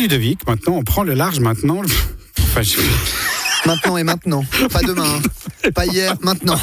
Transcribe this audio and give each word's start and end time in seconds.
Ludovic, 0.00 0.46
maintenant, 0.46 0.76
on 0.76 0.82
prend 0.82 1.02
le 1.02 1.12
large 1.12 1.40
maintenant. 1.40 1.82
Maintenant 3.66 3.98
et 3.98 4.02
maintenant. 4.02 4.42
Pas 4.72 4.80
demain. 4.80 5.04
hein. 5.04 5.70
Pas 5.74 5.84
hier, 5.84 6.16
maintenant. 6.22 6.58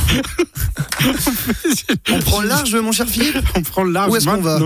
On 2.12 2.20
prend 2.20 2.42
le 2.42 2.48
large, 2.48 2.76
mon 2.76 2.92
cher 2.92 3.08
Philippe? 3.08 3.38
On 3.56 3.62
prend 3.62 3.84
le 3.84 3.92
large 3.92 4.12
Où 4.12 4.16
est-ce 4.16 4.26
qu'on 4.26 4.42
va? 4.42 4.60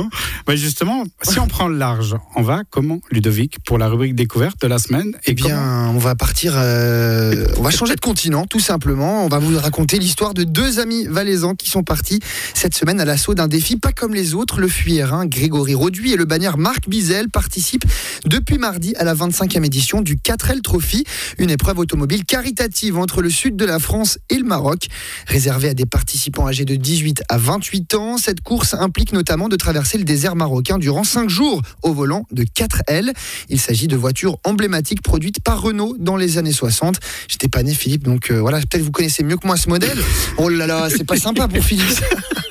Bah, 0.48 0.56
justement, 0.56 1.04
si 1.24 1.40
on 1.40 1.48
prend 1.48 1.68
le 1.68 1.78
large, 1.78 2.16
on 2.36 2.42
va 2.42 2.62
comment, 2.70 3.00
Ludovic, 3.12 3.58
pour 3.66 3.78
la 3.78 3.88
rubrique 3.88 4.16
découverte 4.16 4.62
de 4.62 4.68
la 4.68 4.80
semaine 4.80 5.12
Eh 5.26 5.34
bien, 5.34 5.90
on 5.94 5.98
va 5.98 6.16
partir. 6.16 6.54
euh, 6.56 7.48
on 7.58 7.62
va 7.62 7.72
changer 7.72 7.96
de 7.96 8.00
continent, 8.00 8.46
tout 8.46 8.60
simplement. 8.60 9.26
On 9.26 9.28
va 9.28 9.40
vous 9.40 9.58
raconter 9.58 10.00
l'histoire 10.00 10.34
de 10.34 10.44
deux 10.44 10.80
amis 10.80 11.06
valaisans 11.08 11.56
qui 11.56 11.70
sont 11.70 11.84
partis 11.84 12.20
cette 12.54 12.76
semaine 12.76 13.00
à 13.02 13.06
l'assaut 13.06 13.34
d'un 13.34 13.48
défi 13.48 13.78
pas 13.78 13.92
comme 13.92 14.14
les 14.14 14.34
autres. 14.34 14.60
Le 14.62 14.68
fuyérin 14.68 15.26
Grégory 15.26 15.74
Roduit 15.76 16.14
et 16.14 16.18
le 16.18 16.26
bagnard 16.26 16.58
Marc 16.58 16.88
Bizel 16.88 17.30
participent 17.30 17.86
depuis 18.26 18.58
mardi 18.58 18.96
à 18.96 19.04
la 19.04 19.16
25e 19.16 19.64
édition 19.66 20.02
du 20.02 20.16
4L 20.18 20.62
Trophy, 20.62 21.04
une 21.38 21.50
épreuve 21.50 21.80
automobile 21.80 22.26
caritative 22.26 22.98
entre 22.98 23.22
le 23.22 23.30
sud 23.30 23.56
de 23.56 23.66
la 23.66 23.80
France 23.80 24.18
et 24.30 24.38
le 24.38 24.44
Maroc. 24.46 24.88
Réservée 25.28 25.70
à 25.70 25.74
des 25.74 25.86
participants 25.86 26.21
âgés 26.48 26.66
de 26.66 26.76
18 26.76 27.24
à 27.30 27.38
28 27.38 27.96
ans, 27.96 28.18
cette 28.18 28.42
course 28.42 28.74
implique 28.74 29.14
notamment 29.14 29.50
de 29.50 29.56
traverser 29.56 29.98
le 29.98 30.04
désert 30.04 30.36
marocain 30.36 30.78
durant 30.78 31.04
5 31.04 31.30
jours 31.30 31.62
au 31.82 31.94
volant 31.94 32.26
de 32.32 32.44
4L. 32.44 33.12
Il 33.50 33.60
s'agit 33.60 33.88
de 33.88 33.96
voitures 33.96 34.38
emblématiques 34.44 35.02
produites 35.02 35.42
par 35.42 35.62
Renault 35.62 35.96
dans 36.00 36.18
les 36.18 36.38
années 36.38 36.52
60. 36.52 37.00
J'étais 37.28 37.48
pas 37.48 37.64
né 37.64 37.74
Philippe, 37.74 38.04
donc 38.04 38.32
euh, 38.32 38.40
voilà, 38.40 38.60
peut-être 38.60 38.84
vous 38.84 38.92
connaissez 38.92 39.24
mieux 39.24 39.38
que 39.38 39.48
moi 39.48 39.58
ce 39.58 39.70
modèle. 39.70 39.98
Oh 40.38 40.50
là 40.50 40.68
là, 40.68 40.90
c'est 40.90 41.06
pas 41.06 41.18
sympa 41.18 41.48
pour 41.48 41.64
Philippe. 41.64 41.88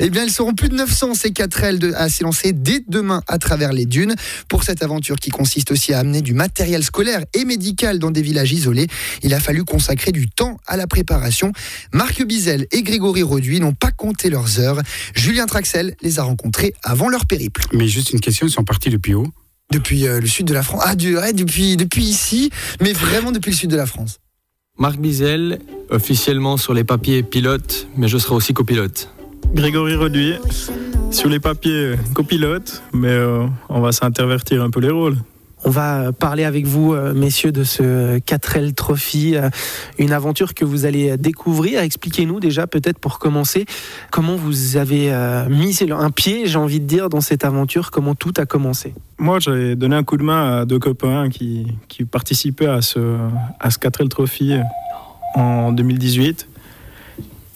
Eh 0.00 0.10
bien, 0.10 0.24
elles 0.24 0.30
seront 0.30 0.54
plus 0.54 0.68
de 0.68 0.74
900 0.74 1.14
ces 1.14 1.30
4L 1.30 1.78
de- 1.78 1.92
à 1.94 2.08
s'élancer 2.08 2.52
dès 2.52 2.82
demain 2.88 3.22
à 3.28 3.38
travers 3.38 3.72
les 3.72 3.86
dunes. 3.86 4.14
Pour 4.48 4.62
cette 4.62 4.82
aventure 4.82 5.16
qui 5.16 5.30
consiste 5.30 5.70
aussi 5.70 5.92
à 5.94 6.00
amener 6.00 6.22
du 6.22 6.34
matériel 6.34 6.84
scolaire 6.84 7.24
et 7.34 7.44
médical 7.44 7.98
dans 7.98 8.10
des 8.10 8.22
villages 8.22 8.52
isolés, 8.52 8.88
il 9.22 9.32
a 9.34 9.40
fallu 9.40 9.64
consacrer 9.64 10.12
du 10.12 10.28
temps 10.28 10.58
à 10.66 10.76
la 10.76 10.86
préparation. 10.86 11.52
Marc 11.92 12.22
Bizel 12.24 12.66
et 12.72 12.82
Grégory 12.82 13.22
Roduit 13.22 13.60
n'ont 13.60 13.72
pas 13.74 13.90
compté 13.90 14.28
leurs 14.30 14.58
heures. 14.60 14.80
Julien 15.14 15.46
Traxel 15.46 15.94
les 16.02 16.18
a 16.18 16.22
rencontrés 16.24 16.74
avant 16.82 17.08
leur 17.08 17.26
périple. 17.26 17.62
Mais 17.72 17.88
juste 17.88 18.12
une 18.12 18.20
question, 18.20 18.46
ils 18.46 18.50
sont 18.52 18.64
partis 18.64 18.90
depuis 18.90 19.14
où? 19.14 19.26
Depuis 19.72 20.06
euh, 20.06 20.20
le 20.20 20.26
sud 20.26 20.46
de 20.46 20.54
la 20.54 20.62
France. 20.62 20.82
Ah, 20.84 20.94
du- 20.94 21.16
ouais, 21.16 21.32
depuis, 21.32 21.76
depuis 21.76 22.04
ici, 22.04 22.50
mais 22.80 22.92
vraiment 22.92 23.32
depuis 23.32 23.50
le 23.50 23.56
sud 23.56 23.70
de 23.70 23.76
la 23.76 23.86
France. 23.86 24.18
Marc 24.78 24.98
Bizel, 24.98 25.58
officiellement 25.90 26.56
sur 26.58 26.74
les 26.74 26.84
papiers 26.84 27.22
pilote, 27.22 27.88
mais 27.96 28.08
je 28.08 28.18
serai 28.18 28.34
aussi 28.34 28.52
copilote. 28.52 29.08
Grégory 29.54 29.94
Reduit, 29.94 30.34
sur 31.10 31.28
les 31.28 31.40
papiers 31.40 31.94
copilote, 32.14 32.82
mais 32.92 33.08
euh, 33.08 33.46
on 33.68 33.80
va 33.80 33.92
s'intervertir 33.92 34.62
un 34.62 34.70
peu 34.70 34.80
les 34.80 34.90
rôles. 34.90 35.16
On 35.66 35.70
va 35.70 36.12
parler 36.12 36.44
avec 36.44 36.64
vous, 36.64 36.92
euh, 36.92 37.12
messieurs, 37.12 37.50
de 37.50 37.64
ce 37.64 38.18
4L 38.18 38.72
Trophy, 38.72 39.36
euh, 39.36 39.48
une 39.98 40.12
aventure 40.12 40.54
que 40.54 40.64
vous 40.64 40.84
allez 40.84 41.16
découvrir. 41.16 41.80
Expliquez-nous 41.80 42.38
déjà, 42.38 42.68
peut-être 42.68 43.00
pour 43.00 43.18
commencer, 43.18 43.64
comment 44.12 44.36
vous 44.36 44.76
avez 44.76 45.12
euh, 45.12 45.48
mis 45.48 45.76
un 45.90 46.10
pied, 46.10 46.46
j'ai 46.46 46.58
envie 46.58 46.78
de 46.78 46.86
dire, 46.86 47.08
dans 47.08 47.20
cette 47.20 47.44
aventure, 47.44 47.90
comment 47.90 48.14
tout 48.14 48.32
a 48.36 48.46
commencé? 48.46 48.94
Moi, 49.18 49.40
j'ai 49.40 49.74
donné 49.74 49.96
un 49.96 50.04
coup 50.04 50.18
de 50.18 50.22
main 50.22 50.60
à 50.60 50.64
deux 50.66 50.78
copains 50.78 51.30
qui, 51.30 51.66
qui 51.88 52.04
participaient 52.04 52.68
à 52.68 52.80
ce, 52.80 53.16
à 53.58 53.70
ce 53.72 53.78
4L 53.78 54.08
Trophy 54.08 54.54
en 55.34 55.72
2018. 55.72 56.48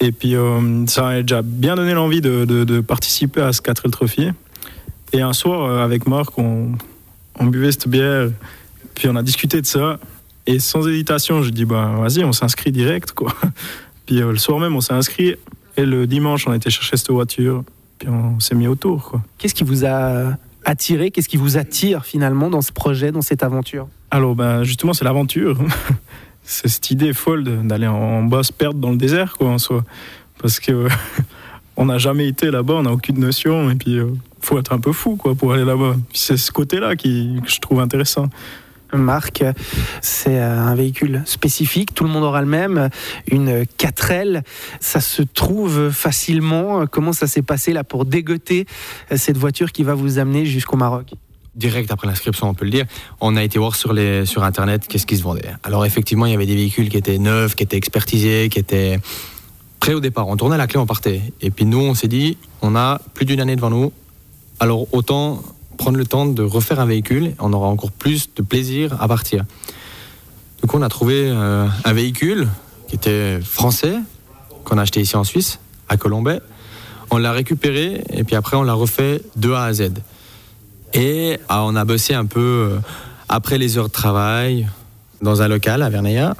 Et 0.00 0.12
puis, 0.12 0.34
euh, 0.34 0.86
ça 0.86 1.08
a 1.08 1.22
déjà 1.22 1.42
bien 1.42 1.74
donné 1.76 1.92
l'envie 1.94 2.20
de, 2.20 2.44
de- 2.44 2.64
de 2.64 2.80
participer 2.80 3.42
à 3.42 3.52
ce 3.52 3.60
4L 3.60 3.90
Trophy. 3.90 4.30
Et 5.12 5.20
un 5.20 5.32
soir, 5.32 5.64
euh, 5.64 5.84
avec 5.84 6.06
Marc, 6.06 6.38
on, 6.38 6.72
on 7.38 7.46
buvait 7.46 7.72
cette 7.72 7.88
bière, 7.88 8.30
puis 8.94 9.08
on 9.08 9.16
a 9.16 9.22
discuté 9.22 9.60
de 9.60 9.66
ça. 9.66 9.98
Et 10.46 10.58
sans 10.58 10.86
hésitation, 10.88 11.42
j'ai 11.42 11.50
dit, 11.50 11.64
bah, 11.66 11.92
vas-y, 11.98 12.24
on 12.24 12.32
s'inscrit 12.32 12.72
direct. 12.72 13.12
Quoi. 13.12 13.32
Puis 14.06 14.20
euh, 14.22 14.32
le 14.32 14.38
soir 14.38 14.58
même, 14.58 14.74
on 14.74 14.80
s'est 14.80 14.94
inscrit. 14.94 15.36
Et 15.76 15.84
le 15.84 16.06
dimanche, 16.06 16.46
on 16.48 16.52
a 16.52 16.56
été 16.56 16.70
chercher 16.70 16.96
cette 16.96 17.10
voiture. 17.10 17.62
Puis 17.98 18.08
on 18.08 18.40
s'est 18.40 18.54
mis 18.54 18.66
autour. 18.66 19.10
Quoi. 19.10 19.22
Qu'est-ce 19.38 19.54
qui 19.54 19.64
vous 19.64 19.84
a 19.84 20.36
attiré? 20.64 21.10
Qu'est-ce 21.10 21.28
qui 21.28 21.36
vous 21.36 21.56
attire 21.58 22.04
finalement 22.06 22.48
dans 22.50 22.62
ce 22.62 22.72
projet, 22.72 23.12
dans 23.12 23.20
cette 23.22 23.42
aventure? 23.42 23.86
Alors, 24.10 24.34
ben, 24.34 24.64
justement, 24.64 24.92
c'est 24.94 25.04
l'aventure. 25.04 25.58
c'est 26.50 26.68
cette 26.68 26.90
idée 26.90 27.12
folle 27.12 27.44
d'aller 27.44 27.86
en, 27.86 28.24
bas 28.24 28.42
se 28.42 28.52
perdre 28.52 28.80
dans 28.80 28.90
le 28.90 28.96
désert, 28.96 29.36
quoi, 29.38 29.50
en 29.50 29.58
soi. 29.58 29.84
Parce 30.42 30.58
que 30.58 30.72
euh, 30.72 30.88
on 31.76 31.86
n'a 31.86 31.98
jamais 31.98 32.26
été 32.26 32.50
là-bas, 32.50 32.74
on 32.74 32.82
n'a 32.82 32.92
aucune 32.92 33.20
notion, 33.20 33.70
et 33.70 33.76
puis 33.76 33.92
il 33.92 34.06
faut 34.40 34.58
être 34.58 34.72
un 34.72 34.80
peu 34.80 34.92
fou, 34.92 35.16
quoi, 35.16 35.34
pour 35.34 35.52
aller 35.52 35.64
là-bas. 35.64 35.94
C'est 36.12 36.36
ce 36.36 36.50
côté-là 36.50 36.96
qui, 36.96 37.38
que 37.42 37.50
je 37.50 37.60
trouve 37.60 37.80
intéressant. 37.80 38.28
Marc, 38.92 39.44
c'est 40.02 40.40
euh, 40.40 40.58
un 40.58 40.74
véhicule 40.74 41.22
spécifique, 41.24 41.94
tout 41.94 42.02
le 42.02 42.10
monde 42.10 42.24
aura 42.24 42.40
le 42.40 42.48
même, 42.48 42.90
une 43.30 43.62
4L, 43.78 44.42
ça 44.80 45.00
se 45.00 45.22
trouve 45.22 45.90
facilement. 45.90 46.84
Comment 46.88 47.12
ça 47.12 47.28
s'est 47.28 47.42
passé 47.42 47.72
là 47.72 47.84
pour 47.84 48.04
dégoter 48.04 48.66
euh, 49.12 49.16
cette 49.16 49.36
voiture 49.36 49.70
qui 49.70 49.84
va 49.84 49.94
vous 49.94 50.18
amener 50.18 50.44
jusqu'au 50.46 50.76
Maroc? 50.76 51.12
Direct 51.56 51.90
après 51.90 52.06
l'inscription, 52.06 52.48
on 52.48 52.54
peut 52.54 52.64
le 52.64 52.70
dire, 52.70 52.86
on 53.20 53.36
a 53.36 53.42
été 53.42 53.58
voir 53.58 53.74
sur, 53.74 53.92
les, 53.92 54.24
sur 54.24 54.44
Internet 54.44 54.86
qu'est-ce 54.86 55.06
qui 55.06 55.16
se 55.16 55.22
vendait. 55.22 55.52
Alors 55.64 55.84
effectivement, 55.84 56.26
il 56.26 56.32
y 56.32 56.34
avait 56.34 56.46
des 56.46 56.54
véhicules 56.54 56.88
qui 56.88 56.96
étaient 56.96 57.18
neufs, 57.18 57.56
qui 57.56 57.64
étaient 57.64 57.76
expertisés, 57.76 58.48
qui 58.48 58.60
étaient 58.60 59.00
prêts 59.80 59.94
au 59.94 60.00
départ. 60.00 60.28
On 60.28 60.36
tournait 60.36 60.56
la 60.56 60.68
clé, 60.68 60.78
on 60.78 60.86
partait. 60.86 61.22
Et 61.40 61.50
puis 61.50 61.64
nous, 61.64 61.80
on 61.80 61.94
s'est 61.94 62.08
dit, 62.08 62.36
on 62.62 62.76
a 62.76 63.00
plus 63.14 63.24
d'une 63.24 63.40
année 63.40 63.56
devant 63.56 63.70
nous, 63.70 63.92
alors 64.60 64.86
autant 64.92 65.42
prendre 65.76 65.96
le 65.96 66.04
temps 66.04 66.26
de 66.26 66.42
refaire 66.42 66.78
un 66.78 66.86
véhicule, 66.86 67.34
on 67.38 67.52
aura 67.52 67.68
encore 67.68 67.90
plus 67.90 68.32
de 68.34 68.42
plaisir 68.42 69.02
à 69.02 69.08
partir. 69.08 69.44
Donc 70.60 70.74
on 70.74 70.82
a 70.82 70.88
trouvé 70.90 71.24
euh, 71.26 71.66
un 71.84 71.92
véhicule 71.92 72.48
qui 72.86 72.96
était 72.96 73.40
français, 73.40 73.94
qu'on 74.64 74.76
a 74.78 74.82
acheté 74.82 75.00
ici 75.00 75.16
en 75.16 75.24
Suisse, 75.24 75.58
à 75.88 75.96
Colombay. 75.96 76.40
On 77.10 77.16
l'a 77.16 77.32
récupéré 77.32 78.04
et 78.12 78.24
puis 78.24 78.36
après 78.36 78.56
on 78.56 78.62
l'a 78.62 78.74
refait 78.74 79.22
de 79.36 79.50
A 79.52 79.64
à 79.64 79.72
Z. 79.72 79.90
Et 80.94 81.38
ah, 81.48 81.64
on 81.64 81.76
a 81.76 81.84
bossé 81.84 82.14
un 82.14 82.26
peu 82.26 82.40
euh, 82.40 82.78
après 83.28 83.58
les 83.58 83.78
heures 83.78 83.88
de 83.88 83.92
travail 83.92 84.68
dans 85.22 85.42
un 85.42 85.48
local 85.48 85.82
à 85.82 85.90
Verneilla. 85.90 86.36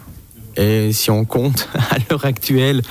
Et 0.57 0.93
si 0.93 1.11
on 1.11 1.25
compte 1.25 1.69
à 1.75 1.97
l'heure 2.09 2.25
actuelle, 2.25 2.83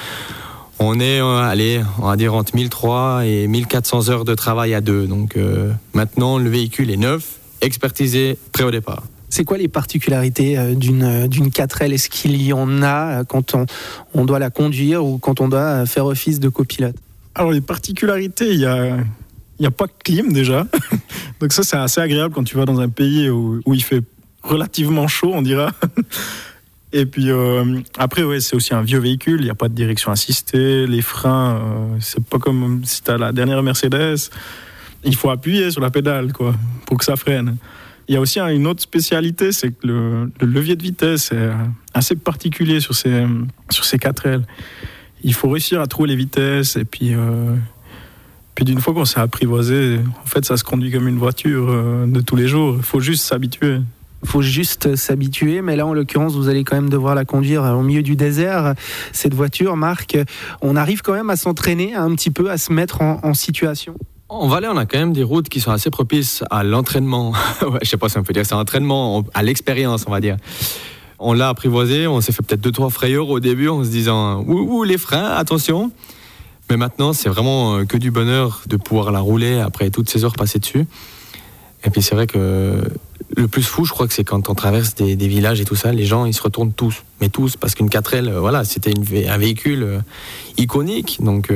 on 0.80 1.00
est, 1.00 1.20
euh, 1.20 1.42
allez, 1.42 1.82
on 2.00 2.08
va 2.08 2.16
dire 2.16 2.34
entre 2.34 2.56
1003 2.56 3.26
et 3.26 3.48
1400 3.48 4.10
heures 4.10 4.26
de 4.26 4.36
travail 4.36 4.74
à 4.74 4.82
deux. 4.82 5.08
Donc 5.08 5.36
euh, 5.36 5.72
maintenant, 5.94 6.38
le 6.38 6.50
véhicule 6.50 6.92
est 6.92 6.98
neuf, 6.98 7.40
expertisé, 7.62 8.38
prêt 8.54 8.64
au 8.64 8.72
départ. 8.72 9.04
C'est 9.32 9.44
quoi 9.44 9.58
les 9.58 9.68
particularités 9.68 10.58
d'une 10.76 11.28
d'une 11.28 11.50
4L 11.50 11.94
Est-ce 11.94 12.10
qu'il 12.10 12.42
y 12.42 12.52
en 12.52 12.82
a 12.82 13.24
quand 13.26 13.54
on, 13.54 13.68
on 14.16 14.26
doit 14.26 14.40
la 14.40 14.50
conduire 14.50 15.06
ou 15.06 15.20
quand 15.20 15.40
on 15.40 15.50
doit 15.50 15.86
faire 15.86 16.08
office 16.08 16.40
de 16.40 16.50
copilote? 16.50 16.96
Alors, 17.36 17.52
les 17.52 17.62
particularités, 17.62 18.54
il 18.54 18.60
y 18.62 18.66
a, 18.66 18.98
il 19.60 19.64
y 19.64 19.68
a 19.68 19.72
pas 19.72 19.88
de 19.88 19.92
clim 20.04 20.32
déjà. 20.32 20.66
Donc, 21.40 21.54
ça, 21.54 21.64
c'est 21.64 21.78
assez 21.78 22.02
agréable 22.02 22.34
quand 22.34 22.44
tu 22.44 22.56
vas 22.58 22.66
dans 22.66 22.80
un 22.80 22.90
pays 22.90 23.30
où, 23.30 23.62
où 23.66 23.74
il 23.74 23.84
fait 23.84 24.04
relativement 24.44 25.08
chaud, 25.08 25.32
on 25.34 25.42
dira. 25.42 25.72
Et 26.92 27.06
puis 27.06 27.30
euh, 27.30 27.82
après, 27.98 28.24
ouais, 28.24 28.40
c'est 28.40 28.56
aussi 28.56 28.74
un 28.74 28.82
vieux 28.82 29.00
véhicule, 29.00 29.42
il 29.42 29.44
n'y 29.44 29.50
a 29.52 29.56
pas 29.56 29.70
de 29.70 29.76
direction 29.76 30.12
assistée, 30.12 30.88
les 30.88 31.02
freins, 31.02 31.58
euh, 31.58 31.98
c'est 32.00 32.24
pas 32.24 32.40
comme 32.40 32.84
si 32.84 33.04
tu 33.04 33.12
as 33.12 33.18
la 33.18 33.32
dernière 33.32 33.62
Mercedes, 33.62 34.32
il 35.04 35.16
faut 35.16 35.30
appuyer 35.30 35.70
sur 35.70 35.82
la 35.82 35.92
pédale 35.92 36.34
quoi, 36.34 36.56
pour 36.88 36.98
que 36.98 37.06
ça 37.06 37.16
freine. 37.16 37.58
Il 38.08 38.16
y 38.16 38.18
a 38.18 38.22
aussi 38.22 38.40
une 38.40 38.66
autre 38.66 38.82
spécialité, 38.82 39.52
c'est 39.52 39.70
que 39.70 39.86
le, 39.86 40.32
le 40.42 40.48
levier 40.48 40.76
de 40.76 40.82
vitesse 40.82 41.32
est 41.32 41.36
euh, 41.36 41.54
assez 41.94 42.16
particulier 42.16 42.80
sur 42.80 42.96
ces, 42.96 43.24
sur 43.70 43.86
ces 43.86 43.98
4L. 43.98 44.42
Il 45.22 45.36
faut 45.36 45.50
réussir 45.50 45.82
à 45.82 45.86
trouver 45.86 46.10
les 46.10 46.16
vitesses 46.16 46.76
et 46.76 46.86
puis, 46.86 47.14
euh, 47.14 47.56
puis 48.60 48.66
d'une 48.66 48.82
fois 48.82 48.94
qu'on 48.94 49.06
s'est 49.06 49.22
apprivoisé, 49.22 50.02
en 50.22 50.26
fait 50.26 50.44
ça 50.44 50.58
se 50.58 50.66
conduit 50.66 50.92
comme 50.92 51.08
une 51.08 51.18
voiture 51.18 51.70
euh, 51.70 52.06
de 52.06 52.20
tous 52.20 52.36
les 52.36 52.50
jours, 52.50 52.76
il 52.76 52.84
faut 52.84 53.00
juste 53.00 53.24
s'habituer. 53.24 53.78
Il 54.22 54.28
faut 54.28 54.42
juste 54.42 54.98
s'habituer, 54.98 55.62
mais 55.62 55.78
là 55.78 55.88
en 55.88 55.94
l'occurrence 55.94 56.34
vous 56.34 56.50
allez 56.50 56.66
quand 56.66 56.76
même 56.76 56.90
devoir 56.90 57.16
la 57.16 57.24
conduire 57.24 57.64
au 57.64 57.82
milieu 57.84 58.02
du 58.02 58.18
désert. 58.18 58.74
Cette 59.14 59.34
voiture, 59.34 59.78
Marc, 59.78 60.18
on 60.60 60.76
arrive 60.76 61.04
quand 61.04 61.14
même 61.14 61.30
à 61.30 61.38
s'entraîner 61.38 61.96
un 61.96 62.14
petit 62.16 62.32
peu, 62.32 62.52
à 62.52 62.58
se 62.58 62.74
mettre 62.74 63.02
en, 63.02 63.22
en 63.24 63.34
situation. 63.34 63.96
En 64.28 64.50
Valais, 64.50 64.68
on 64.68 64.76
a 64.76 64.86
quand 64.86 65.00
même 65.00 65.14
des 65.14 65.24
routes 65.24 65.48
qui 65.48 65.62
sont 65.62 65.72
assez 65.72 65.90
propices 65.90 66.44
à 66.50 66.66
l'entraînement. 66.66 67.32
ouais, 67.62 67.80
je 67.82 67.88
sais 67.88 67.96
pas 67.96 68.10
si 68.10 68.18
on 68.18 68.24
peut 68.24 68.34
dire 68.34 68.46
ça, 68.46 68.58
entraînement, 68.58 69.24
à 69.34 69.42
l'expérience, 69.42 70.04
on 70.06 70.12
va 70.12 70.20
dire. 70.20 70.36
On 71.18 71.32
l'a 71.32 71.48
apprivoisé, 71.48 72.08
on 72.08 72.20
s'est 72.20 72.34
fait 72.34 72.44
peut-être 72.46 72.60
deux, 72.60 72.74
trois 72.74 72.90
frayeurs 72.90 73.30
au 73.30 73.40
début 73.40 73.70
en 73.70 73.86
se 73.86 73.90
disant 73.90 74.44
ouh, 74.46 74.80
ouh 74.80 74.84
les 74.84 74.98
freins, 74.98 75.30
attention. 75.30 75.94
Mais 76.70 76.78
maintenant, 76.78 77.14
c'est 77.14 77.30
vraiment 77.30 77.78
euh, 77.78 77.86
que 77.86 77.98
du 77.98 78.12
bonheur 78.12 78.62
de 78.68 78.78
pouvoir 78.78 79.12
la 79.12 79.20
rouler 79.20 79.60
après 79.60 79.90
toutes 79.90 80.10
ces 80.10 80.24
heures 80.24 80.36
passées 80.36 80.60
dessus. 80.60 80.86
Et 81.84 81.90
puis 81.90 82.02
c'est 82.02 82.14
vrai 82.14 82.28
que 82.28 82.84
le 83.36 83.48
plus 83.48 83.64
fou, 83.64 83.86
je 83.86 83.92
crois 83.92 84.08
que 84.08 84.14
c'est 84.14 84.24
quand 84.24 84.50
on 84.50 84.56
traverse 84.56 84.96
des, 84.96 85.16
villages 85.16 85.62
et 85.62 85.66
tout 85.66 85.76
ça, 85.76 85.92
les 85.92 86.06
gens 86.06 86.26
ils 86.26 86.34
se 86.34 86.42
retournent 86.42 86.74
tous, 86.74 87.04
mais 87.22 87.30
tous, 87.30 87.56
parce 87.56 87.74
qu'une 87.74 87.90
4L, 87.90 88.28
euh, 88.28 88.40
voilà, 88.40 88.64
c'était 88.66 88.94
un 89.30 89.38
véhicule 89.38 89.84
euh, 89.84 90.00
iconique. 90.58 91.18
Donc 91.22 91.52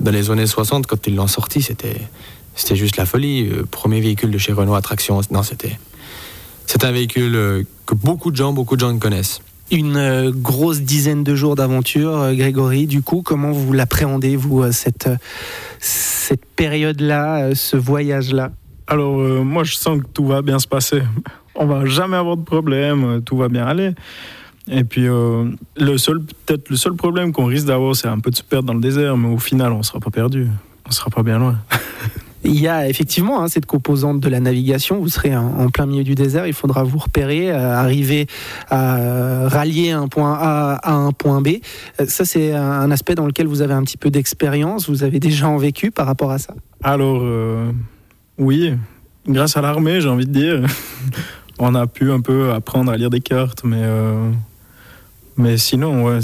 dans 0.00 0.10
les 0.10 0.30
années 0.30 0.46
60, 0.46 0.86
quand 0.86 1.06
ils 1.06 1.14
l'ont 1.14 1.26
sorti, 1.26 1.62
c'était 1.62 1.96
c'était 2.56 2.76
juste 2.76 2.96
la 2.96 3.06
folie. 3.06 3.48
Premier 3.70 4.00
véhicule 4.00 4.30
de 4.30 4.38
chez 4.38 4.52
Renault 4.52 4.74
à 4.74 4.82
traction, 4.82 5.20
non, 5.30 5.42
c'était 5.42 5.78
c'est 6.66 6.84
un 6.84 6.92
véhicule 6.92 7.66
que 7.86 7.94
beaucoup 7.94 8.30
de 8.30 8.36
gens, 8.36 8.52
beaucoup 8.52 8.76
de 8.76 8.80
gens 8.80 8.96
connaissent. 8.98 9.40
Une 9.74 9.96
euh, 9.96 10.30
grosse 10.32 10.82
dizaine 10.82 11.24
de 11.24 11.34
jours 11.34 11.56
d'aventure, 11.56 12.16
euh, 12.16 12.34
Grégory. 12.34 12.86
Du 12.86 13.02
coup, 13.02 13.22
comment 13.22 13.50
vous 13.50 13.72
l'appréhendez, 13.72 14.36
vous, 14.36 14.62
euh, 14.62 14.70
cette, 14.70 15.10
cette 15.80 16.46
période-là, 16.46 17.54
ce 17.56 17.76
voyage-là? 17.76 18.52
Alors, 18.86 19.20
euh, 19.20 19.42
moi, 19.42 19.64
je 19.64 19.74
sens 19.74 20.00
que 20.00 20.06
tout 20.06 20.26
va 20.26 20.42
bien 20.42 20.58
se 20.58 20.68
passer. 20.68 21.02
On 21.56 21.66
va 21.66 21.84
jamais 21.86 22.16
avoir 22.16 22.36
de 22.36 22.42
problème, 22.44 23.20
tout 23.24 23.36
va 23.36 23.48
bien 23.48 23.66
aller. 23.66 23.94
Et 24.70 24.84
puis, 24.84 25.08
euh, 25.08 25.50
le 25.76 25.98
seul, 25.98 26.20
peut-être 26.20 26.70
le 26.70 26.76
seul 26.76 26.94
problème 26.94 27.32
qu'on 27.32 27.46
risque 27.46 27.66
d'avoir, 27.66 27.94
c'est 27.94 28.08
un 28.08 28.18
peu 28.18 28.30
de 28.30 28.36
se 28.36 28.42
perdre 28.42 28.66
dans 28.66 28.74
le 28.74 28.80
désert, 28.80 29.16
mais 29.16 29.28
au 29.28 29.38
final, 29.38 29.72
on 29.72 29.82
sera 29.82 30.00
pas 30.00 30.10
perdu. 30.10 30.48
On 30.86 30.90
sera 30.90 31.10
pas 31.10 31.22
bien 31.22 31.38
loin. 31.38 31.58
Il 32.44 32.60
y 32.60 32.68
a 32.68 32.88
effectivement 32.88 33.42
hein, 33.42 33.48
cette 33.48 33.64
composante 33.64 34.20
de 34.20 34.28
la 34.28 34.38
navigation. 34.38 34.98
Vous 34.98 35.08
serez 35.08 35.34
en, 35.34 35.70
plein 35.70 35.86
milieu 35.86 36.04
du 36.04 36.14
désert. 36.14 36.46
Il 36.46 36.52
faudra 36.52 36.84
vous 36.84 36.98
repérer, 36.98 37.50
euh, 37.50 37.74
arriver 37.74 38.26
à 38.68 38.98
euh, 38.98 39.48
rallier 39.48 39.92
un 39.92 40.08
point 40.08 40.34
A 40.34 40.74
à 40.82 40.92
un 40.92 41.12
point 41.12 41.40
B. 41.40 41.48
Euh, 42.00 42.06
ça, 42.06 42.26
c'est 42.26 42.52
un, 42.52 42.90
aspect 42.90 43.14
dans 43.14 43.26
lequel 43.26 43.46
vous 43.46 43.62
avez 43.62 43.72
un 43.72 43.82
petit 43.82 43.96
peu 43.96 44.10
d'expérience. 44.10 44.90
Vous 44.90 45.04
avez 45.04 45.20
déjà 45.20 45.48
en 45.48 45.56
vécu 45.56 45.90
par 45.90 46.06
rapport 46.06 46.30
à 46.30 46.38
ça. 46.38 46.54
Alors, 46.82 47.24
oui, 48.36 48.74
grâce 49.26 49.56
à 49.56 49.62
l'armée, 49.62 50.02
j'ai 50.02 50.08
envie 50.10 50.26
de 50.26 50.32
dire, 50.32 50.60
on 51.58 51.74
a 51.74 51.86
pu 51.86 52.12
un 52.12 52.20
peu 52.20 52.52
apprendre 52.52 52.92
à 52.92 52.96
lire 52.98 53.08
des 53.08 53.20
cartes, 53.20 53.64
mais, 53.64 53.82
mais 55.38 55.56
sinon, 55.56 56.18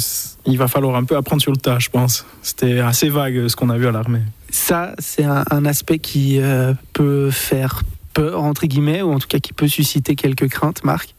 il 0.44 0.58
va 0.58 0.68
falloir 0.68 0.96
un 0.96 1.04
peu 1.04 1.16
apprendre 1.16 1.40
sur 1.40 1.52
le 1.52 1.56
tas, 1.56 1.78
je 1.78 1.88
pense. 1.88 2.26
C'était 2.42 2.80
assez 2.80 3.08
vague 3.08 3.48
ce 3.48 3.56
qu'on 3.56 3.70
a 3.70 3.78
vu 3.78 3.86
à 3.86 3.90
l'armée. 3.90 4.20
Ça, 4.50 4.94
c'est 4.98 5.24
un, 5.24 5.64
aspect 5.64 5.98
qui 5.98 6.40
euh, 6.40 6.74
peut 6.92 7.30
faire 7.30 7.82
peur, 8.14 8.42
entre 8.42 8.66
guillemets, 8.66 9.02
ou 9.02 9.12
en 9.12 9.18
tout 9.18 9.28
cas 9.28 9.38
qui 9.38 9.52
peut 9.52 9.68
susciter 9.68 10.16
quelques 10.16 10.48
craintes, 10.48 10.84
Marc? 10.84 11.14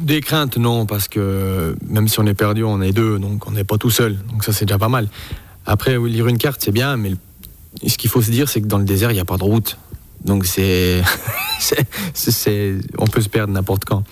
Des 0.00 0.20
craintes, 0.20 0.56
non, 0.56 0.86
parce 0.86 1.08
que 1.08 1.76
même 1.88 2.08
si 2.08 2.20
on 2.20 2.26
est 2.26 2.34
perdu, 2.34 2.64
on 2.64 2.80
est 2.80 2.92
deux, 2.92 3.18
donc 3.18 3.46
on 3.46 3.50
n'est 3.50 3.64
pas 3.64 3.78
tout 3.78 3.90
seul. 3.90 4.16
Donc 4.30 4.44
ça, 4.44 4.52
c'est 4.52 4.64
déjà 4.64 4.78
pas 4.78 4.88
mal. 4.88 5.08
Après, 5.66 5.98
lire 5.98 6.28
une 6.28 6.38
carte, 6.38 6.62
c'est 6.64 6.72
bien, 6.72 6.96
mais 6.96 7.12
ce 7.86 7.98
qu'il 7.98 8.08
faut 8.08 8.22
se 8.22 8.30
dire, 8.30 8.48
c'est 8.48 8.60
que 8.60 8.66
dans 8.66 8.78
le 8.78 8.84
désert, 8.84 9.10
il 9.10 9.14
n'y 9.14 9.20
a 9.20 9.24
pas 9.24 9.36
de 9.36 9.42
route. 9.42 9.76
Donc 10.24 10.46
c'est, 10.46 11.02
on 12.98 13.06
peut 13.06 13.20
se 13.20 13.28
perdre 13.28 13.52
n'importe 13.52 13.84
quand. 13.84 14.04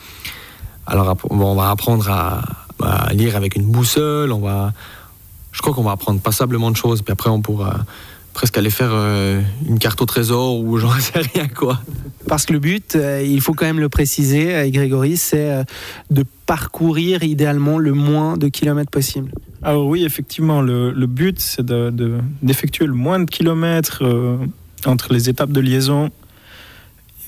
Alors 0.87 1.17
on 1.31 1.55
va 1.55 1.71
apprendre 1.71 2.11
à, 2.11 2.43
à 2.83 3.13
lire 3.15 3.37
avec 3.37 3.57
une 3.57 3.65
boussole. 3.65 4.33
On 4.33 4.41
va, 4.41 4.73
je 5.53 5.63
crois 5.63 5.73
qu'on 5.73 5.83
va 5.83 5.93
apprendre 5.93 6.21
passablement 6.21 6.71
de 6.71 6.77
choses. 6.77 7.03
Puis 7.03 7.13
après, 7.13 7.31
on 7.31 7.41
pourra 7.41 7.79
presque 8.35 8.59
aller 8.59 8.71
faire 8.71 8.91
euh, 8.93 9.41
une 9.67 9.79
carte 9.79 10.03
au 10.03 10.07
trésor 10.07 10.59
ou 10.61 10.77
j'en 10.83 10.91
sais 10.99 11.21
rien 11.21 11.49
quoi. 11.49 11.81
Parce 12.29 12.47
que 12.47 12.53
le 12.53 12.59
but, 12.59 12.97
euh, 12.97 13.23
il 13.25 13.41
faut 13.41 13.53
quand 13.55 13.67
même 13.67 13.81
le 13.81 13.89
préciser, 13.89 14.55
euh, 14.55 14.69
Grégory, 14.71 15.17
c'est 15.17 15.51
euh, 15.51 15.65
de 16.11 16.25
parcourir 16.47 17.23
idéalement 17.23 17.79
le 17.79 17.93
moins 17.93 18.37
de 18.37 18.49
kilomètres 18.49 18.91
possible. 18.91 19.31
Alors 19.63 19.87
oui, 19.87 20.05
effectivement, 20.05 20.61
le, 20.61 20.91
le 20.93 21.07
but, 21.07 21.39
c'est 21.41 21.65
de- 21.65 21.91
de- 21.91 22.19
d'effectuer 22.43 22.87
le 22.87 22.93
moins 22.95 23.19
de 23.21 23.25
kilomètres 23.31 24.03
euh, 24.05 24.37
entre 24.87 25.13
les 25.15 25.29
étapes 25.31 25.53
de 25.53 25.61
liaison 25.61 26.11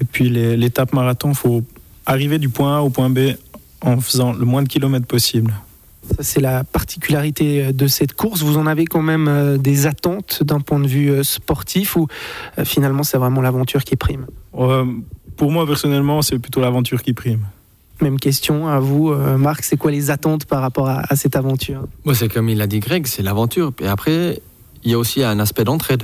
et 0.00 0.05
puis 0.05 0.29
l'étape 0.29 0.93
marathon. 0.93 1.31
Il 1.31 1.37
faut 1.37 1.62
arriver 2.05 2.38
du 2.38 2.49
point 2.49 2.79
A 2.79 2.81
au 2.82 2.91
point 2.91 3.08
B 3.11 3.19
en 3.82 4.00
faisant 4.00 4.32
le 4.32 4.44
moins 4.44 4.62
de 4.62 4.69
kilomètres 4.69 5.06
possible. 5.06 5.55
Ça, 6.11 6.23
c'est 6.23 6.41
la 6.41 6.64
particularité 6.64 7.67
euh, 7.67 7.73
de 7.73 7.87
cette 7.87 8.12
course. 8.14 8.43
Vous 8.43 8.58
en 8.58 8.67
avez 8.67 8.85
quand 8.85 9.03
même 9.03 9.29
euh, 9.29 9.58
des 9.58 9.87
attentes 9.87 10.43
d'un 10.44 10.61
point 10.61 10.79
de 10.79 10.87
vue 10.87 11.11
euh, 11.11 11.23
sportif 11.23 11.97
ou 11.97 12.06
finalement 12.64 13.03
c'est 13.03 13.19
vraiment 13.19 13.41
l'aventure 13.43 13.85
qui 13.85 13.97
prime? 13.97 14.26
Euh, 14.58 14.85
pour 15.37 15.50
moi, 15.50 15.67
personnellement, 15.67 16.23
c'est 16.23 16.38
plutôt 16.38 16.61
l'aventure 16.61 17.03
qui 17.03 17.12
prime. 17.12 17.41
Même 18.00 18.19
question 18.20 18.69
à 18.69 18.79
vous, 18.79 19.08
Marc, 19.14 19.64
c'est 19.64 19.76
quoi 19.79 19.91
les 19.91 20.11
attentes 20.11 20.44
par 20.44 20.61
rapport 20.61 20.87
à, 20.88 21.03
à 21.08 21.17
cette 21.17 21.35
aventure? 21.35 21.87
Moi, 22.05 22.14
c'est 22.14 22.29
comme 22.29 22.49
il 22.50 22.61
a 22.61 22.67
dit 22.67 22.79
Greg, 22.81 23.06
c'est 23.06 23.23
l'aventure. 23.23 23.73
Et 23.81 23.87
après, 23.88 24.41
il 24.85 24.91
y 24.91 24.94
a 24.94 24.99
aussi 24.99 25.23
un 25.25 25.38
aspect 25.41 25.64
d'entraide. 25.64 26.03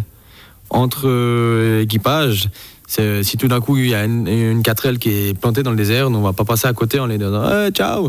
Entre 0.71 1.03
euh, 1.07 1.83
équipages, 1.83 2.49
c'est- 2.87 3.23
si 3.23 3.37
tout 3.37 3.47
d'un 3.49 3.61
coup 3.61 3.77
il 3.77 3.91
y 3.91 3.95
a 3.95 4.05
une, 4.07 4.27
une 4.27 4.63
4L 4.63 4.99
qui 4.99 5.11
est 5.11 5.39
plantée 5.39 5.63
dans 5.63 5.71
le 5.71 5.77
désert, 5.77 6.09
on 6.11 6.23
va 6.23 6.33
pas 6.33 6.45
passer 6.47 6.67
à 6.67 6.73
côté 6.73 6.99
en 6.99 7.05
les 7.07 7.19
disant 7.19 7.45
Eh, 7.67 7.71
ciao 7.73 8.09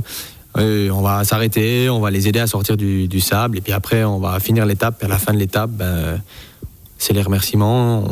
On 0.56 1.02
va 1.02 1.24
s'arrêter, 1.24 1.90
on 1.90 2.00
va 2.00 2.12
les 2.12 2.28
aider 2.28 2.40
à 2.40 2.48
sortir 2.48 2.78
du, 2.78 3.20
sable, 3.20 3.58
et 3.58 3.62
puis 3.62 3.74
après 3.74 4.04
on 4.04 4.20
va 4.20 4.40
finir 4.40 4.66
l'étape. 4.66 5.02
Et 5.02 5.06
à 5.06 5.10
la 5.10 5.18
fin 5.18 5.34
de 5.34 5.40
l'étape, 5.40 5.72
ben, 5.72 6.22
c'est 6.98 7.14
les 7.14 7.22
remerciements. 7.22 8.04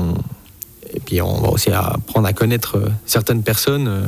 et 0.94 1.00
puis 1.00 1.22
on 1.22 1.42
va 1.42 1.50
aussi 1.50 1.72
apprendre 1.72 2.28
à 2.28 2.34
connaître 2.34 2.78
euh, 2.78 2.90
certaines 3.06 3.44
personnes 3.44 3.88
euh, 3.88 4.02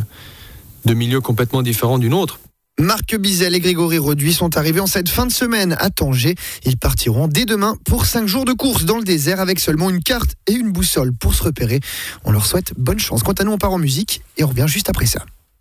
de 0.86 0.94
milieux 0.94 1.22
complètement 1.22 1.62
différents 1.62 1.98
d'une 1.98 2.14
autre. 2.14 2.40
Marc 2.80 3.16
Bizel 3.16 3.54
et 3.54 3.60
Grégory 3.60 4.00
Roduit 4.00 4.34
sont 4.34 4.58
arrivés 4.58 4.80
en 4.80 4.88
cette 4.88 5.08
fin 5.08 5.28
de 5.28 5.32
semaine 5.32 5.78
à 5.80 5.92
Tanger. 5.92 6.36
Ils 6.66 6.76
partiront 6.76 7.28
dès 7.28 7.46
demain 7.46 7.78
pour 7.86 8.06
5 8.06 8.28
jours 8.28 8.46
de 8.46 8.54
course 8.54 8.86
dans 8.86 8.98
le 8.98 9.04
désert 9.04 9.40
avec 9.40 9.60
seulement 9.60 9.92
une 9.92 10.02
carte 10.02 10.36
et 10.48 10.54
une 10.54 10.72
boussole 10.72 11.14
pour 11.14 11.36
se 11.36 11.44
repérer. 11.44 11.80
On 12.26 12.32
leur 12.32 12.48
souhaite 12.48 12.74
bonne 12.76 13.00
chance. 13.00 13.22
Quant 13.22 13.34
à 13.34 13.44
nous, 13.44 13.52
on 13.52 13.60
part 13.60 13.74
en 13.74 13.78
musique 13.78 14.22
et 14.38 14.44
on 14.44 14.48
revient 14.48 14.66
juste 14.68 14.90
après 14.90 15.06
ça. 15.06 15.24